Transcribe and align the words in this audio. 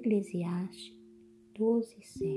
Eclesiastes 0.00 0.96
12, 1.58 1.96
7. 2.00 2.32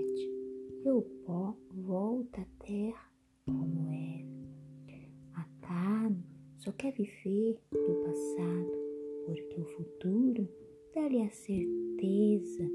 E 0.84 0.90
o 0.90 1.02
pó 1.26 1.56
volta 1.72 2.42
à 2.42 2.46
terra 2.60 3.10
como 3.46 3.90
era. 3.90 5.02
A 5.36 5.46
carne 5.62 6.26
só 6.58 6.74
quer 6.74 6.92
viver 6.92 7.58
do 7.72 8.04
passado, 8.04 8.72
porque 9.26 9.62
o 9.62 9.66
futuro 9.78 10.50
dá-lhe 10.94 11.22
a 11.22 11.30
certeza 11.30 12.70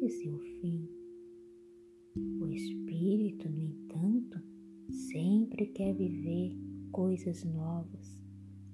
de 0.00 0.08
seu 0.08 0.36
fim. 0.60 0.88
O 2.40 2.48
espírito, 2.48 3.48
no 3.48 3.60
entanto, 3.60 4.42
sempre 4.90 5.66
quer 5.66 5.94
viver 5.94 6.56
coisas 6.90 7.44
novas, 7.44 8.20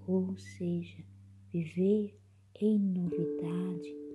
ou 0.06 0.34
seja, 0.38 1.04
viver 1.52 2.18
em 2.58 2.78
novidade 2.78 4.07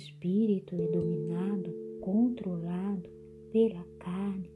espírito 0.00 0.74
é 0.74 0.86
dominado, 0.86 1.70
controlado 2.00 3.08
pela 3.52 3.84
carne, 3.98 4.50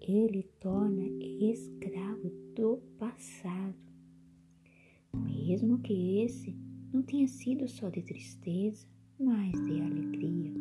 ele 0.00 0.42
torna 0.60 1.02
escravo 1.40 2.30
do 2.54 2.78
passado. 2.98 3.74
Mesmo 5.14 5.78
que 5.78 6.18
esse 6.20 6.54
não 6.92 7.02
tenha 7.02 7.26
sido 7.26 7.66
só 7.68 7.88
de 7.88 8.02
tristeza, 8.02 8.86
mas 9.18 9.52
de 9.52 9.80
alegria. 9.80 10.52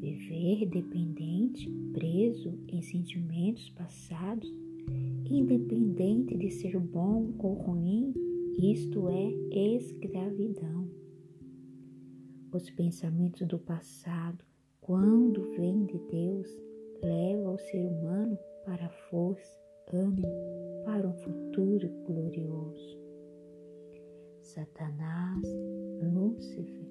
Viver 0.00 0.66
dependente, 0.66 1.70
preso 1.92 2.58
em 2.68 2.82
sentimentos 2.82 3.70
passados, 3.70 4.52
independente 5.30 6.36
de 6.36 6.50
ser 6.50 6.78
bom 6.78 7.32
ou 7.38 7.54
ruim, 7.54 8.12
isto 8.58 9.08
é 9.08 9.76
escravidão. 9.76 10.85
Os 12.56 12.70
pensamentos 12.70 13.46
do 13.46 13.58
passado, 13.58 14.42
quando 14.80 15.42
vêm 15.58 15.84
de 15.84 15.98
Deus, 16.10 16.48
levam 17.02 17.52
o 17.52 17.58
ser 17.58 17.84
humano 17.84 18.38
para 18.64 18.86
a 18.86 19.10
força, 19.10 19.60
ânimo, 19.92 20.26
para 20.86 21.06
um 21.06 21.12
futuro 21.18 21.86
glorioso. 22.06 22.98
Satanás, 24.40 25.42
Lúcifer, 26.00 26.88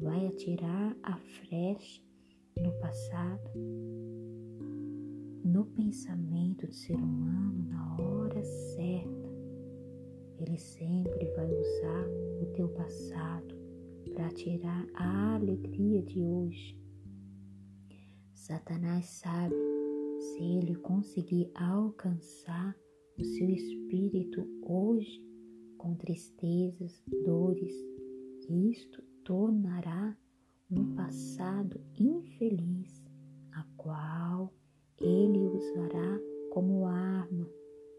vai 0.00 0.28
atirar 0.28 0.96
a 1.02 1.18
flecha 1.18 2.00
no 2.56 2.72
passado, 2.78 3.50
no 5.44 5.66
pensamento 5.76 6.66
do 6.66 6.72
ser 6.72 6.96
humano 6.96 7.68
na 7.68 8.02
hora 8.02 8.42
certa. 8.42 9.28
Ele 10.38 10.56
sempre 10.56 11.26
vai 11.36 11.52
usar 11.52 12.06
o 12.40 12.46
teu 12.54 12.70
passado 12.70 13.61
para 14.10 14.28
tirar 14.30 14.86
a 14.94 15.34
alegria 15.34 16.02
de 16.02 16.22
hoje. 16.22 16.78
Satanás 18.34 19.06
sabe 19.06 19.54
se 20.18 20.42
ele 20.42 20.74
conseguir 20.76 21.50
alcançar 21.54 22.76
o 23.18 23.24
seu 23.24 23.48
espírito 23.50 24.46
hoje 24.62 25.22
com 25.78 25.94
tristezas, 25.94 27.02
dores, 27.24 27.74
isto 28.52 29.02
tornará 29.24 30.16
um 30.70 30.94
passado 30.94 31.80
infeliz, 31.98 33.02
a 33.52 33.64
qual 33.76 34.52
ele 35.00 35.38
usará 35.38 36.20
como 36.50 36.86
arma 36.86 37.48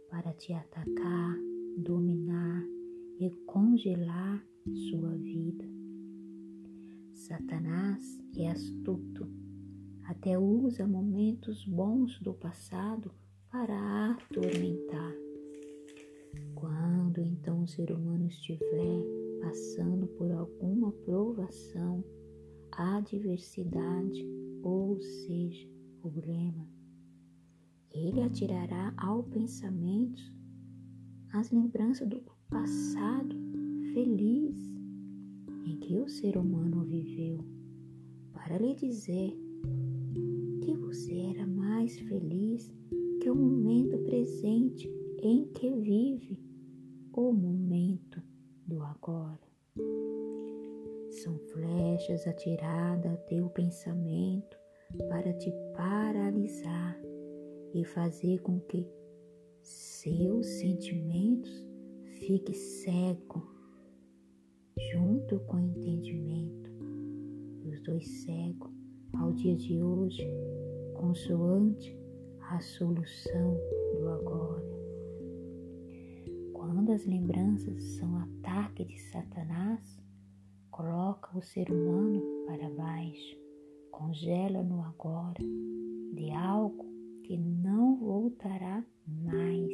para 0.09 0.33
te 0.33 0.53
atacar, 0.53 1.38
dominar 1.77 2.63
e 3.19 3.29
congelar 3.45 4.45
sua 4.89 5.11
vida. 5.17 5.82
Satanás 7.23 8.19
é 8.35 8.49
astuto, 8.49 9.25
até 10.03 10.38
usa 10.38 10.85
momentos 10.85 11.63
bons 11.66 12.19
do 12.19 12.34
passado 12.34 13.09
para 13.50 14.11
atormentar. 14.11 15.13
Quando 16.53 17.22
então 17.22 17.63
o 17.63 17.67
ser 17.67 17.94
humano 17.94 18.28
estiver 18.28 19.06
passando 19.41 20.06
por 20.17 20.29
alguma 20.34 20.91
provação, 20.91 22.03
adversidade, 22.73 24.28
ou 24.61 25.00
seja, 25.01 25.66
problema, 26.01 26.67
ele 27.90 28.22
atirará 28.22 28.94
ao 28.97 29.23
pensamento 29.23 30.22
as 31.31 31.51
lembranças 31.51 32.05
do 32.05 32.22
passado 32.50 33.34
feliz 33.94 34.72
em 35.66 35.78
que 35.78 35.97
o 35.97 36.07
ser 36.07 36.38
humano 36.38 36.84
viveu, 36.84 37.40
para 38.34 38.57
lhe 38.57 38.75
dizer 38.75 39.34
que 40.62 40.74
você 40.75 41.13
era 41.35 41.47
mais 41.47 41.97
feliz 42.00 42.74
que 43.22 43.29
o 43.29 43.35
momento 43.35 43.97
presente 44.00 44.90
em 45.22 45.46
que 45.46 45.72
vive 45.72 46.40
o 47.13 47.31
momento 47.31 48.22
do 48.66 48.81
agora. 48.81 49.40
São 51.09 51.38
flechas 51.38 52.28
atiradas 52.28 53.12
ao 53.12 53.18
teu 53.28 53.50
pensamento 53.50 54.57
para 55.09 55.34
te 55.34 55.52
paralisar 55.75 57.00
e 57.73 57.85
fazer 57.85 58.41
com 58.41 58.59
que 58.62 58.85
seus 59.62 60.46
sentimentos 60.46 61.66
fiquem 62.19 62.53
cegos 62.53 63.53
junto 64.91 65.39
com 65.41 65.57
o 65.57 65.59
entendimento. 65.59 66.71
Os 67.66 67.81
dois 67.81 68.07
cegos 68.23 68.71
ao 69.13 69.31
dia 69.31 69.55
de 69.55 69.81
hoje, 69.81 70.27
consoante 70.95 71.97
a 72.49 72.59
solução 72.59 73.57
do 73.93 74.09
agora. 74.09 74.73
Quando 76.53 76.91
as 76.91 77.05
lembranças 77.05 77.81
são 77.97 78.17
ataque 78.19 78.85
de 78.85 78.99
Satanás, 79.11 80.01
coloca 80.72 81.38
o 81.38 81.41
ser 81.41 81.72
humano 81.72 82.22
para 82.47 82.69
baixo, 82.72 83.38
congela 83.91 84.63
no 84.63 84.83
agora 84.83 85.43
de 86.13 86.31
algo 86.31 86.85
que 87.23 87.38
não 87.38 87.95
voltará 87.97 88.83
mais. 89.07 89.73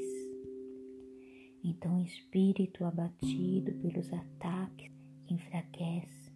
Então 1.63 1.99
espírito 1.99 2.85
abatido 2.85 3.73
pelos 3.73 4.11
ataques 4.13 4.98
enfraquece 5.33 6.31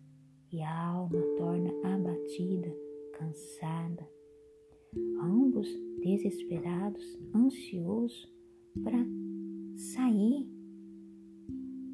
e 0.51 0.61
a 0.61 0.87
alma 0.87 1.21
torna 1.37 1.69
abatida, 1.83 2.71
cansada. 3.13 4.07
Ambos 5.19 5.67
desesperados, 6.01 7.03
ansiosos 7.33 8.31
para 8.83 9.03
sair 9.75 10.47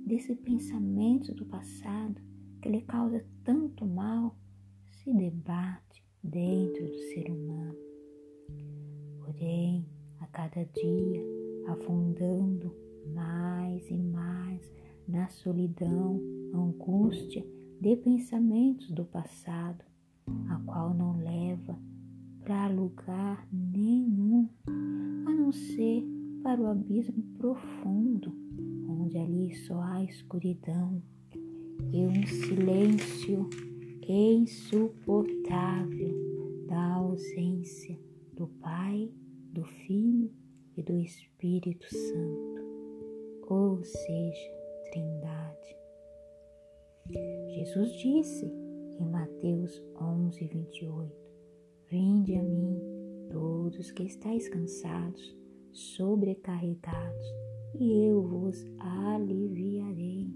desse 0.06 0.36
pensamento 0.36 1.34
do 1.34 1.46
passado 1.46 2.22
que 2.62 2.70
lhe 2.70 2.82
causa 2.82 3.26
tanto 3.44 3.86
mal, 3.86 4.36
se 4.86 5.14
debate 5.14 6.04
dentro 6.22 6.86
do 6.86 6.98
ser 7.14 7.32
humano. 7.32 7.78
Porém, 9.20 9.86
a 10.20 10.28
cada 10.28 10.66
dia, 10.66 11.24
afundando 11.68 12.76
mais 13.14 13.90
e 13.90 13.98
mais 13.98 14.70
na 15.10 15.28
solidão, 15.28 16.22
angústia 16.54 17.44
de 17.82 17.96
pensamentos 17.96 18.92
do 18.92 19.04
passado, 19.06 19.84
a 20.50 20.60
qual 20.66 20.94
não 20.94 21.18
leva 21.18 21.76
para 22.44 22.68
lugar 22.68 23.48
nenhum, 23.52 24.48
a 24.68 25.34
não 25.34 25.52
ser 25.52 26.06
para 26.44 26.62
o 26.62 26.68
abismo 26.68 27.24
profundo, 27.38 28.32
onde 28.88 29.18
ali 29.18 29.56
só 29.56 29.82
há 29.82 30.04
escuridão 30.04 31.02
e 31.92 32.06
um 32.06 32.28
silêncio 32.28 33.50
insuportável 34.08 36.14
da 36.68 36.94
ausência 36.94 38.00
do 38.34 38.46
Pai, 38.48 39.12
do 39.52 39.64
Filho 39.64 40.32
e 40.78 40.84
do 40.84 40.96
Espírito 40.98 41.90
Santo, 41.90 42.62
ou 43.48 43.84
seja, 43.84 44.59
Trindade. 44.92 45.78
Jesus 47.56 47.92
disse 47.94 48.46
em 49.00 49.06
Mateus 49.06 49.84
11, 50.00 50.48
28: 50.48 51.16
Vinde 51.88 52.36
a 52.36 52.44
mim, 52.44 52.80
todos 53.30 53.92
que 53.92 54.04
estáis 54.04 54.50
cansados, 54.50 55.38
sobrecarregados, 55.72 57.26
e 57.80 58.08
eu 58.08 58.22
vos 58.22 58.66
aliviarei. 58.80 60.34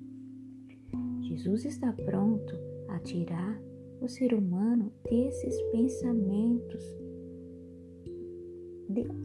Jesus 1.22 1.66
está 1.66 1.92
pronto 1.94 2.54
a 2.90 3.00
tirar 3.00 3.60
o 4.02 4.08
ser 4.08 4.34
humano 4.34 4.92
desses 5.10 5.62
pensamentos 5.72 6.84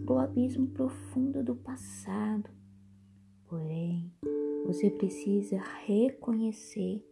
do 0.06 0.18
abismo 0.18 0.68
profundo 0.68 1.42
do 1.44 1.54
passado. 1.54 2.48
Porém, 3.46 4.10
você 4.68 4.90
precisa 4.90 5.56
reconhecer 5.86 7.02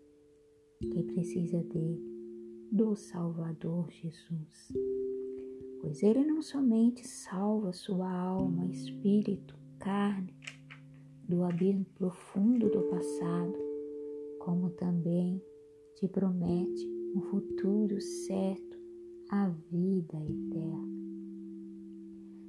que 0.78 1.02
precisa 1.04 1.62
dele, 1.62 2.04
do 2.70 2.94
Salvador 2.94 3.90
Jesus. 3.90 4.74
Pois 5.80 6.02
ele 6.02 6.22
não 6.22 6.42
somente 6.42 7.08
salva 7.08 7.72
sua 7.72 8.12
alma, 8.12 8.66
espírito, 8.66 9.56
carne, 9.78 10.36
do 11.26 11.44
abismo 11.44 11.86
profundo 11.94 12.68
do 12.68 12.82
passado, 12.90 13.56
como 14.40 14.68
também 14.68 15.42
te 15.94 16.06
promete 16.08 16.86
um 17.14 17.22
futuro 17.22 17.98
certo, 18.02 18.76
a 19.30 19.48
vida 19.48 20.18
eterna. 20.18 20.96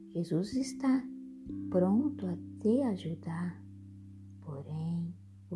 Jesus 0.09 0.54
está 0.54 1.01
pronto 1.69 2.25
a 2.25 2.38
te 2.59 2.81
ajudar, 2.81 3.63
porém 4.42 4.86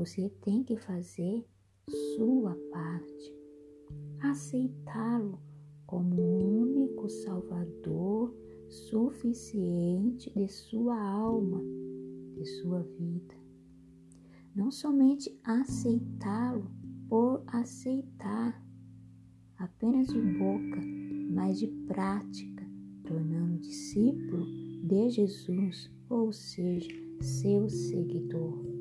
você 0.01 0.29
tem 0.41 0.63
que 0.63 0.75
fazer 0.77 1.45
sua 2.15 2.55
parte, 2.71 3.35
aceitá-lo 4.19 5.39
como 5.85 6.19
o 6.19 6.61
único 6.61 7.07
Salvador 7.07 8.35
suficiente 8.67 10.31
de 10.33 10.47
sua 10.47 10.99
alma, 10.99 11.61
de 12.35 12.43
sua 12.45 12.81
vida. 12.81 13.35
Não 14.55 14.71
somente 14.71 15.39
aceitá-lo 15.43 16.71
por 17.07 17.43
aceitar, 17.45 18.59
apenas 19.59 20.07
de 20.07 20.19
boca, 20.19 20.81
mas 21.31 21.59
de 21.59 21.67
prática, 21.85 22.67
tornando 23.03 23.59
discípulo 23.59 24.47
de 24.83 25.11
Jesus, 25.11 25.91
ou 26.09 26.33
seja, 26.33 26.89
seu 27.21 27.69
seguidor. 27.69 28.80